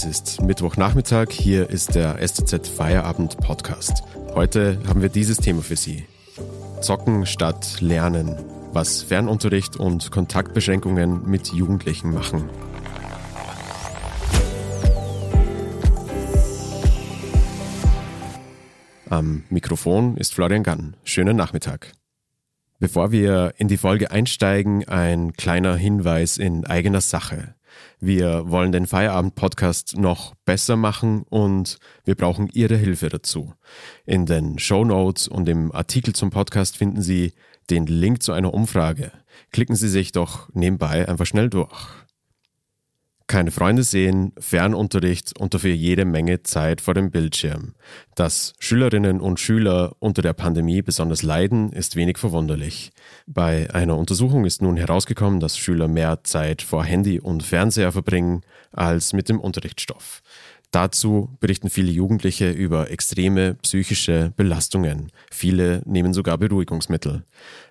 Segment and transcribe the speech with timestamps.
[0.00, 4.02] Es ist Mittwochnachmittag, hier ist der STZ Feierabend Podcast.
[4.34, 6.06] Heute haben wir dieses Thema für Sie.
[6.80, 8.34] Zocken statt Lernen,
[8.72, 12.48] was Fernunterricht und Kontaktbeschränkungen mit Jugendlichen machen.
[19.10, 20.96] Am Mikrofon ist Florian Gann.
[21.04, 21.92] Schönen Nachmittag.
[22.78, 27.54] Bevor wir in die Folge einsteigen, ein kleiner Hinweis in eigener Sache.
[28.00, 33.54] Wir wollen den Feierabend-Podcast noch besser machen und wir brauchen Ihre Hilfe dazu.
[34.06, 37.32] In den Show Notes und im Artikel zum Podcast finden Sie
[37.70, 39.12] den Link zu einer Umfrage.
[39.52, 41.88] Klicken Sie sich doch nebenbei einfach schnell durch
[43.30, 47.74] keine Freunde sehen, Fernunterricht und dafür jede Menge Zeit vor dem Bildschirm.
[48.16, 52.90] Dass Schülerinnen und Schüler unter der Pandemie besonders leiden, ist wenig verwunderlich.
[53.28, 58.40] Bei einer Untersuchung ist nun herausgekommen, dass Schüler mehr Zeit vor Handy und Fernseher verbringen
[58.72, 60.22] als mit dem Unterrichtsstoff.
[60.72, 65.12] Dazu berichten viele Jugendliche über extreme psychische Belastungen.
[65.30, 67.24] Viele nehmen sogar Beruhigungsmittel.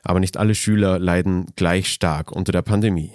[0.04, 3.12] Aber nicht alle Schüler leiden gleich stark unter der Pandemie.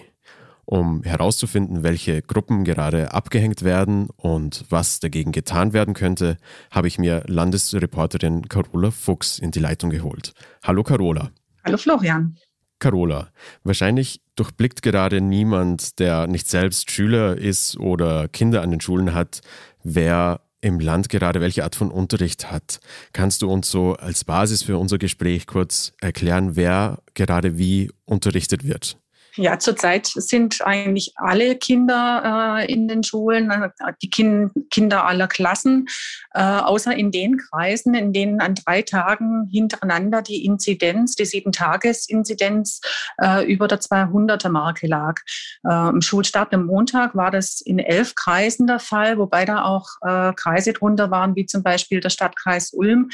[0.66, 6.38] Um herauszufinden, welche Gruppen gerade abgehängt werden und was dagegen getan werden könnte,
[6.70, 10.32] habe ich mir Landesreporterin Carola Fuchs in die Leitung geholt.
[10.62, 11.30] Hallo Carola.
[11.64, 12.36] Hallo Florian.
[12.78, 13.28] Carola,
[13.62, 19.40] wahrscheinlich durchblickt gerade niemand, der nicht selbst Schüler ist oder Kinder an den Schulen hat,
[19.82, 22.80] wer im Land gerade welche Art von Unterricht hat.
[23.12, 28.64] Kannst du uns so als Basis für unser Gespräch kurz erklären, wer gerade wie unterrichtet
[28.64, 28.98] wird?
[29.36, 33.68] Ja, zurzeit sind eigentlich alle Kinder äh, in den Schulen, äh,
[34.00, 35.86] die kind, Kinder aller Klassen,
[36.34, 42.80] äh, außer in den Kreisen, in denen an drei Tagen hintereinander die Inzidenz, die Sieben-Tages-Inzidenz
[43.20, 45.20] äh, über der 200er-Marke lag.
[45.68, 49.88] Äh, Im Schulstart am Montag war das in elf Kreisen der Fall, wobei da auch
[50.02, 53.11] äh, Kreise drunter waren, wie zum Beispiel der Stadtkreis Ulm,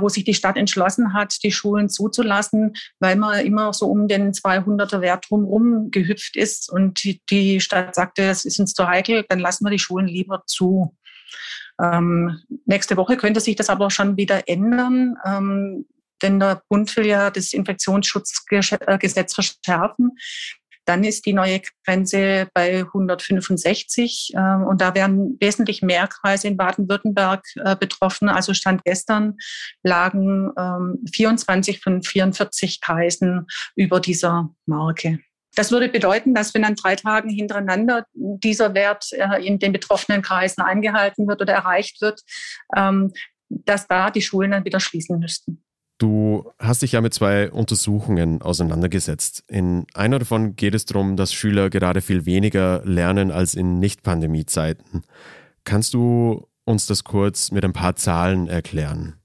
[0.00, 4.32] wo sich die Stadt entschlossen hat, die Schulen zuzulassen, weil man immer so um den
[4.32, 9.38] 200er-Wert rum rumgehüpft ist und die, die Stadt sagte, es ist uns zu heikel, dann
[9.38, 10.96] lassen wir die Schulen lieber zu.
[11.80, 15.86] Ähm, nächste Woche könnte sich das aber schon wieder ändern, ähm,
[16.22, 20.16] denn der Bund will ja das Infektionsschutzgesetz verschärfen.
[20.84, 26.56] Dann ist die neue Grenze bei 165 äh, und da werden wesentlich mehr Kreise in
[26.56, 28.30] Baden-Württemberg äh, betroffen.
[28.30, 29.36] Also Stand gestern
[29.82, 35.20] lagen ähm, 24 von 44 Kreisen über dieser Marke.
[35.54, 40.22] Das würde bedeuten, dass wenn an drei Tagen hintereinander dieser Wert äh, in den betroffenen
[40.22, 42.22] Kreisen eingehalten wird oder erreicht wird,
[42.76, 43.12] ähm,
[43.48, 45.62] dass da die Schulen dann wieder schließen müssten.
[45.98, 49.42] Du hast dich ja mit zwei Untersuchungen auseinandergesetzt.
[49.48, 55.02] In einer davon geht es darum, dass Schüler gerade viel weniger lernen als in Nicht-Pandemie-Zeiten.
[55.64, 59.17] Kannst du uns das kurz mit ein paar Zahlen erklären?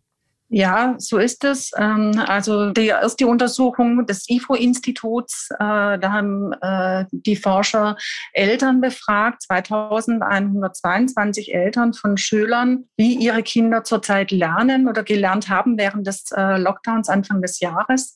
[0.55, 1.71] Ja, so ist es.
[1.75, 7.97] Ähm, also die erste Untersuchung des IFO-Instituts, äh, da haben äh, die Forscher
[8.33, 16.05] Eltern befragt, 2122 Eltern von Schülern, wie ihre Kinder zurzeit lernen oder gelernt haben während
[16.05, 18.13] des äh, Lockdowns Anfang des Jahres.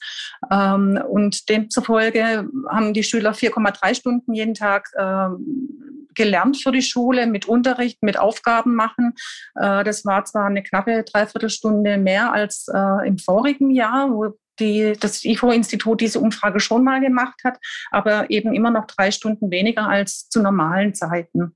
[0.52, 7.28] Ähm, und demzufolge haben die Schüler 4,3 Stunden jeden Tag ähm, gelernt für die Schule
[7.28, 9.14] mit Unterricht, mit Aufgaben machen.
[9.56, 14.94] Äh, das war zwar eine knappe Dreiviertelstunde mehr als äh, im vorigen Jahr, wo die,
[15.00, 17.58] das IFO-Institut diese Umfrage schon mal gemacht hat,
[17.92, 21.56] aber eben immer noch drei Stunden weniger als zu normalen Zeiten.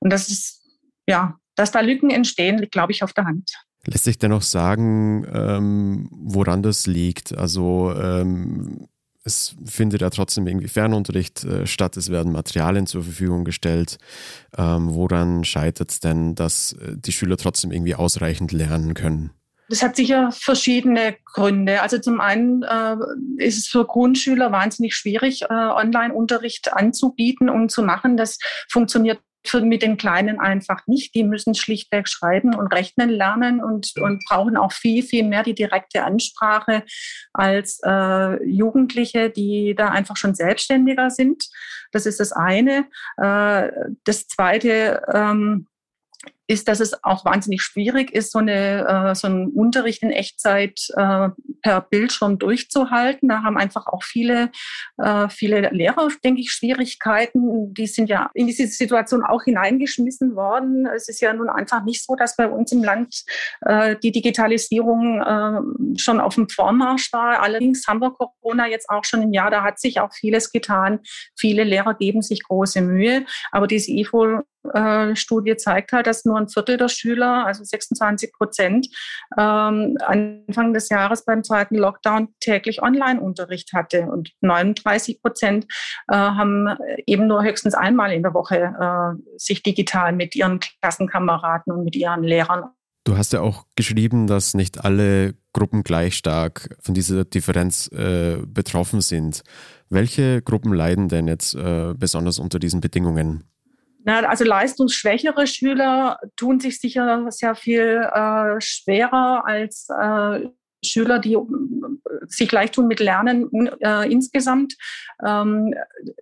[0.00, 0.62] Und das ist,
[1.06, 3.50] ja, dass da Lücken entstehen, liegt, glaube ich, auf der Hand.
[3.84, 7.36] Lässt sich dennoch sagen, ähm, woran das liegt?
[7.36, 8.86] Also ähm,
[9.24, 13.98] es findet ja trotzdem irgendwie Fernunterricht äh, statt, es werden Materialien zur Verfügung gestellt.
[14.56, 19.30] Ähm, woran scheitert es denn, dass äh, die Schüler trotzdem irgendwie ausreichend lernen können?
[19.70, 21.82] Das hat sicher verschiedene Gründe.
[21.82, 22.96] Also zum einen äh,
[23.36, 28.16] ist es für Grundschüler wahnsinnig schwierig, äh, Online-Unterricht anzubieten und zu machen.
[28.16, 28.38] Das
[28.70, 31.14] funktioniert für, mit den Kleinen einfach nicht.
[31.14, 35.54] Die müssen schlichtweg schreiben und rechnen lernen und, und brauchen auch viel, viel mehr die
[35.54, 36.84] direkte Ansprache
[37.32, 41.48] als äh, Jugendliche, die da einfach schon selbstständiger sind.
[41.92, 42.86] Das ist das eine.
[43.16, 43.70] Äh,
[44.04, 45.66] das zweite, ähm,
[46.48, 50.80] ist, dass es auch wahnsinnig schwierig ist, so, eine, äh, so einen Unterricht in Echtzeit
[50.96, 51.28] äh,
[51.62, 53.28] per Bildschirm durchzuhalten.
[53.28, 54.50] Da haben einfach auch viele,
[54.96, 57.74] äh, viele Lehrer, denke ich, Schwierigkeiten.
[57.74, 60.86] Die sind ja in diese Situation auch hineingeschmissen worden.
[60.86, 63.24] Es ist ja nun einfach nicht so, dass bei uns im Land
[64.02, 67.42] die Digitalisierung schon auf dem Vormarsch war.
[67.42, 71.00] Allerdings haben wir Corona jetzt auch schon ein Jahr, da hat sich auch vieles getan.
[71.36, 74.42] Viele Lehrer geben sich große Mühe, aber diese IFO
[75.14, 78.88] Studie zeigt halt, dass nur ein Viertel der Schüler, also 26 Prozent,
[79.36, 85.66] ähm, Anfang des Jahres beim zweiten Lockdown täglich Online-Unterricht hatte und 39 Prozent
[86.08, 86.68] äh, haben
[87.06, 91.96] eben nur höchstens einmal in der Woche äh, sich digital mit ihren Klassenkameraden und mit
[91.96, 92.70] ihren Lehrern
[93.08, 98.36] Du hast ja auch geschrieben, dass nicht alle Gruppen gleich stark von dieser Differenz äh,
[98.46, 99.44] betroffen sind.
[99.88, 103.44] Welche Gruppen leiden denn jetzt äh, besonders unter diesen Bedingungen?
[104.08, 110.48] Also leistungsschwächere Schüler tun sich sicher sehr viel äh, schwerer als äh,
[110.84, 111.38] Schüler, die äh,
[112.26, 113.50] sich leicht tun mit Lernen
[113.80, 114.76] äh, insgesamt.
[115.26, 115.74] Ähm,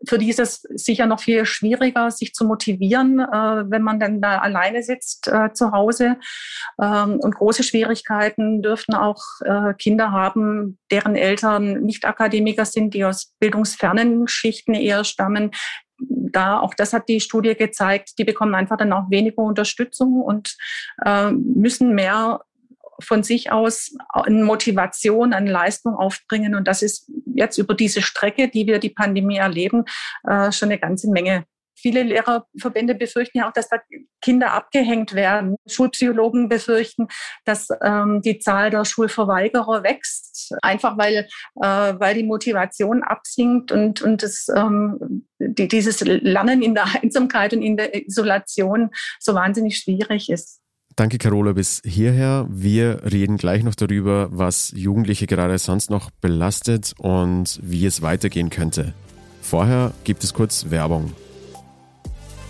[0.07, 4.21] für die ist es sicher noch viel schwieriger, sich zu motivieren, äh, wenn man dann
[4.21, 6.17] da alleine sitzt äh, zu Hause.
[6.81, 13.05] Ähm, und große Schwierigkeiten dürften auch äh, Kinder haben, deren Eltern nicht Akademiker sind, die
[13.05, 15.51] aus bildungsfernen Schichten eher stammen,
[15.99, 20.57] da, auch das hat die Studie gezeigt, die bekommen einfach dann auch weniger Unterstützung und
[21.05, 22.41] äh, müssen mehr
[23.01, 26.55] von sich aus eine Motivation, eine Leistung aufbringen.
[26.55, 29.85] Und das ist jetzt über diese Strecke, die wir die Pandemie erleben,
[30.25, 31.45] äh, schon eine ganze Menge
[31.77, 33.79] Viele Lehrerverbände befürchten ja auch, dass da
[34.23, 35.57] Kinder abgehängt werden.
[35.67, 37.09] Schulpsychologen befürchten,
[37.45, 44.03] dass ähm, die Zahl der Schulverweigerer wächst, einfach weil, äh, weil die Motivation absinkt und,
[44.03, 48.91] und das, ähm, die, dieses Lernen in der Einsamkeit und in der Isolation
[49.21, 50.61] so wahnsinnig schwierig ist.
[50.97, 52.47] Danke, Carola, bis hierher.
[52.49, 58.49] Wir reden gleich noch darüber, was Jugendliche gerade sonst noch belastet und wie es weitergehen
[58.49, 58.95] könnte.
[59.43, 61.13] Vorher gibt es kurz Werbung.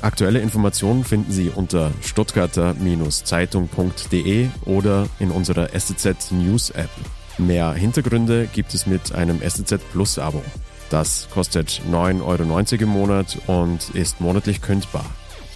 [0.02, 6.90] Aktuelle Informationen finden Sie unter stuttgarter-zeitung.de oder in unserer SZ News App.
[7.38, 10.43] Mehr Hintergründe gibt es mit einem SZ Plus Abo.
[10.90, 12.43] Das kostet 9,90 Euro
[12.82, 15.06] im Monat und ist monatlich kündbar.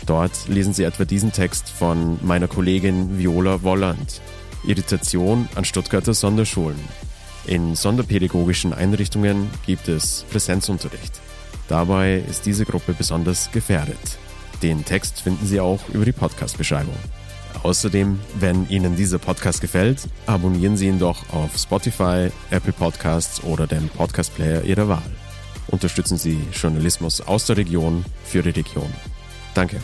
[0.06, 4.22] Dort lesen Sie etwa diesen Text von meiner Kollegin Viola Wolland.
[4.64, 6.80] Irritation an Stuttgarter Sonderschulen.
[7.46, 11.20] In sonderpädagogischen Einrichtungen gibt es Präsenzunterricht.
[11.68, 14.18] Dabei ist diese Gruppe besonders gefährdet.
[14.62, 16.94] Den Text finden Sie auch über die Podcast-Beschreibung.
[17.62, 23.66] Außerdem, wenn Ihnen dieser Podcast gefällt, abonnieren Sie ihn doch auf Spotify, Apple Podcasts oder
[23.66, 25.10] dem Podcast-Player Ihrer Wahl.
[25.68, 28.92] Unterstützen Sie Journalismus aus der Region für die Region.
[29.54, 29.78] Danke.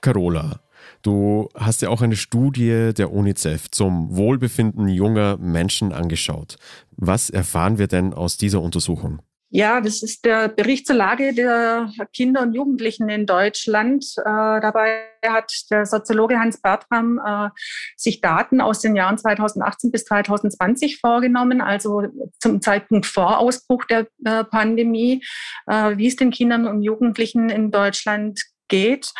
[0.00, 0.60] Carola,
[1.02, 6.56] du hast ja auch eine Studie der UNICEF zum Wohlbefinden junger Menschen angeschaut.
[6.96, 9.20] Was erfahren wir denn aus dieser Untersuchung?
[9.56, 14.04] Ja, das ist der Bericht zur Lage der Kinder und Jugendlichen in Deutschland.
[14.18, 17.50] Äh, dabei hat der Soziologe Hans Bertram äh,
[17.96, 22.02] sich Daten aus den Jahren 2018 bis 2020 vorgenommen, also
[22.40, 25.22] zum Zeitpunkt vor Ausbruch der äh, Pandemie,
[25.68, 29.12] äh, wie es den Kindern und Jugendlichen in Deutschland geht.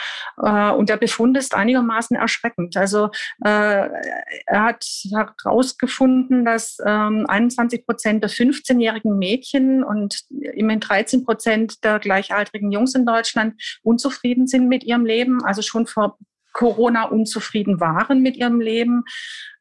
[0.42, 2.76] Äh, und der Befund ist einigermaßen erschreckend.
[2.76, 3.10] Also
[3.44, 3.88] äh,
[4.46, 4.84] er hat
[5.42, 10.22] herausgefunden, dass 21 ähm, Prozent der 15-jährigen Mädchen und
[10.54, 15.86] immerhin 13 Prozent der gleichaltrigen Jungs in Deutschland unzufrieden sind mit ihrem Leben, also schon
[15.86, 16.18] vor
[16.52, 19.04] Corona unzufrieden waren mit ihrem Leben.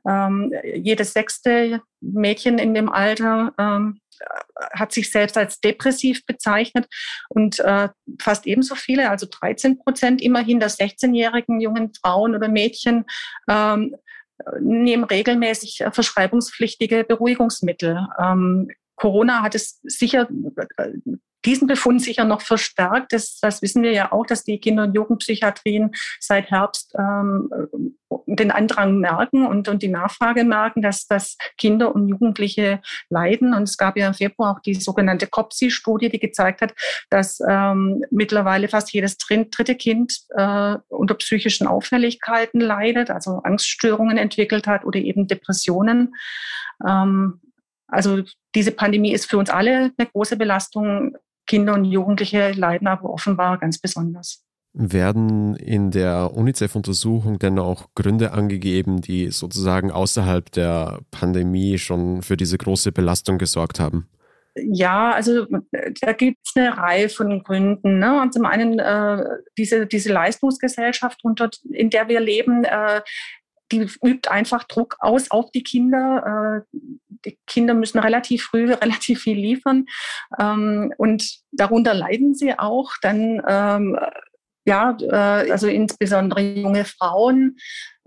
[0.07, 3.99] Ähm, jedes sechste Mädchen in dem Alter ähm,
[4.73, 6.87] hat sich selbst als depressiv bezeichnet
[7.29, 7.89] und äh,
[8.19, 13.05] fast ebenso viele, also 13 Prozent immerhin der 16-jährigen jungen Frauen oder Mädchen
[13.49, 13.95] ähm,
[14.59, 18.07] nehmen regelmäßig verschreibungspflichtige Beruhigungsmittel.
[18.19, 20.27] Ähm, Corona hat es sicher
[20.77, 20.91] äh,
[21.45, 23.13] diesen Befund sicher noch verstärkt.
[23.13, 27.49] Das, das wissen wir ja auch, dass die Kinder- und Jugendpsychiatrien seit Herbst ähm,
[28.27, 33.53] den Andrang merken und, und die Nachfrage merken, dass, dass Kinder und Jugendliche leiden.
[33.53, 36.73] Und es gab ja im Februar auch die sogenannte COPSI-Studie, die gezeigt hat,
[37.09, 44.67] dass ähm, mittlerweile fast jedes dritte Kind äh, unter psychischen Auffälligkeiten leidet, also Angststörungen entwickelt
[44.67, 46.15] hat oder eben Depressionen.
[46.85, 47.41] Ähm,
[47.87, 48.23] also
[48.55, 51.15] diese Pandemie ist für uns alle eine große Belastung.
[51.47, 54.43] Kinder und Jugendliche leiden aber offenbar ganz besonders.
[54.75, 62.37] Werden in der UNICEF-Untersuchung denn auch Gründe angegeben, die sozusagen außerhalb der Pandemie schon für
[62.37, 64.07] diese große Belastung gesorgt haben?
[64.55, 65.47] Ja, also
[66.01, 67.99] da gibt es eine Reihe von Gründen.
[67.99, 68.21] Ne?
[68.21, 69.23] Und zum einen äh,
[69.57, 73.01] diese, diese Leistungsgesellschaft, unter, in der wir leben, äh,
[73.79, 76.63] die übt einfach Druck aus auf die Kinder.
[76.65, 76.77] Äh,
[77.25, 79.85] die Kinder müssen relativ früh relativ viel liefern
[80.39, 82.91] ähm, und darunter leiden sie auch.
[83.01, 83.97] Dann ähm,
[84.65, 87.57] ja, äh, also insbesondere junge Frauen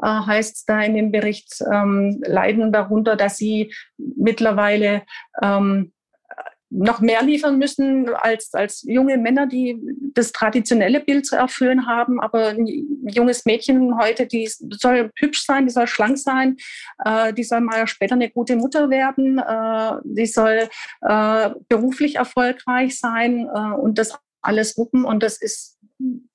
[0.02, 5.02] äh, heißt es da in dem Bericht, ähm, leiden darunter, dass sie mittlerweile
[6.70, 9.78] noch mehr liefern müssen als, als junge Männer, die
[10.14, 12.20] das traditionelle Bild zu erfüllen haben.
[12.20, 12.66] Aber ein
[13.08, 16.56] junges Mädchen heute, die soll hübsch sein, die soll schlank sein,
[17.04, 20.68] äh, die soll mal später eine gute Mutter werden, äh, die soll
[21.02, 25.04] äh, beruflich erfolgreich sein äh, und das alles wuppen.
[25.04, 25.78] Und das ist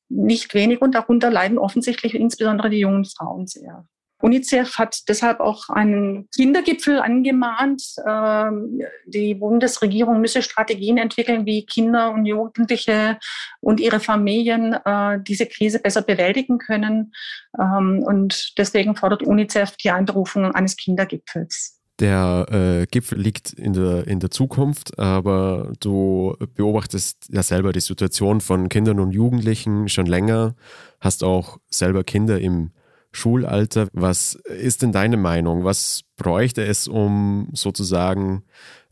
[0.10, 3.86] nicht wenig und darunter leiden offensichtlich insbesondere die jungen Frauen sehr.
[4.22, 7.84] UNICEF hat deshalb auch einen Kindergipfel angemahnt.
[8.08, 13.18] Ähm, die Bundesregierung müsse Strategien entwickeln, wie Kinder und Jugendliche
[13.60, 17.14] und ihre Familien äh, diese Krise besser bewältigen können.
[17.60, 21.82] Ähm, und deswegen fordert UNICEF die Einberufung eines Kindergipfels.
[22.00, 27.80] Der äh, Gipfel liegt in der, in der Zukunft, aber du beobachtest ja selber die
[27.80, 30.56] Situation von Kindern und Jugendlichen schon länger,
[31.00, 32.72] hast auch selber Kinder im
[33.12, 33.88] Schulalter.
[33.94, 35.64] Was ist denn deine Meinung?
[35.64, 38.44] Was bräuchte es, um sozusagen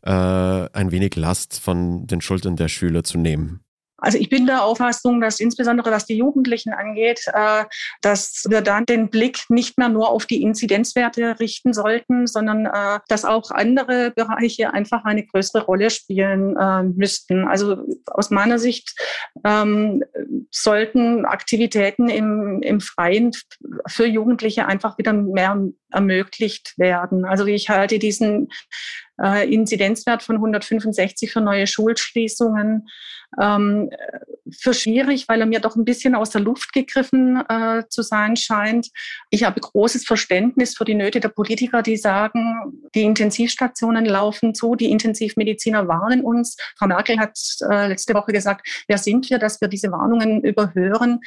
[0.02, 3.60] äh, ein wenig Last von den Schultern der Schüler zu nehmen?
[4.00, 7.64] Also ich bin der Auffassung, dass insbesondere was die Jugendlichen angeht, äh,
[8.00, 13.00] dass wir dann den Blick nicht mehr nur auf die Inzidenzwerte richten sollten, sondern äh,
[13.08, 17.46] dass auch andere Bereiche einfach eine größere Rolle spielen äh, müssten.
[17.46, 18.98] Also aus meiner Sicht
[19.44, 20.02] ähm,
[20.50, 23.32] sollten Aktivitäten im, im Freien
[23.86, 27.24] für Jugendliche einfach wieder mehr ermöglicht werden.
[27.24, 28.48] Also ich halte diesen
[29.18, 32.86] Inzidenzwert von 165 für neue Schulschließungen
[33.40, 33.90] ähm,
[34.50, 38.36] für schwierig, weil er mir doch ein bisschen aus der Luft gegriffen äh, zu sein
[38.36, 38.88] scheint.
[39.30, 44.74] Ich habe großes Verständnis für die Nöte der Politiker, die sagen, die Intensivstationen laufen zu,
[44.74, 46.56] die Intensivmediziner warnen uns.
[46.76, 47.38] Frau Merkel hat
[47.70, 51.20] äh, letzte Woche gesagt, wer sind wir, dass wir diese Warnungen überhören.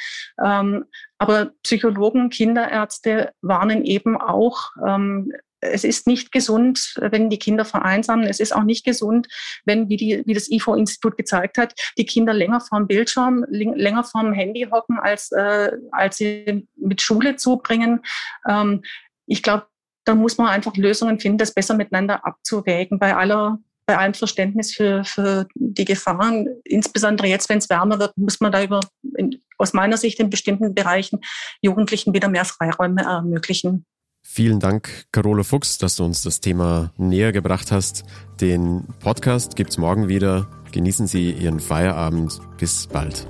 [0.43, 0.85] Ähm,
[1.17, 5.31] aber Psychologen, Kinderärzte warnen eben auch, ähm,
[5.71, 8.25] es ist nicht gesund, wenn die Kinder vereinsamen.
[8.25, 9.27] Es ist auch nicht gesund,
[9.65, 14.33] wenn, wie, die, wie das IFO-Institut gezeigt hat, die Kinder länger vorm Bildschirm, länger vorm
[14.33, 18.01] Handy hocken, als, äh, als sie mit Schule zubringen.
[18.47, 18.83] Ähm,
[19.25, 19.67] ich glaube,
[20.05, 24.73] da muss man einfach Lösungen finden, das besser miteinander abzuwägen, bei aller bei allem Verständnis
[24.73, 26.47] für, für die Gefahren.
[26.63, 28.79] Insbesondere jetzt, wenn es wärmer wird, muss man da über,
[29.57, 31.19] aus meiner Sicht in bestimmten Bereichen
[31.61, 33.85] Jugendlichen wieder mehr Freiräume ermöglichen.
[34.23, 38.03] Vielen Dank, Carola Fuchs, dass du uns das Thema näher gebracht hast.
[38.41, 40.47] Den Podcast gibt's morgen wieder.
[40.71, 42.39] Genießen Sie Ihren Feierabend.
[42.57, 43.27] Bis bald.